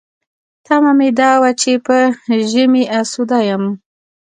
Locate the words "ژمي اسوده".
2.51-3.39